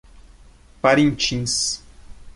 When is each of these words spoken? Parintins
Parintins 0.81 1.79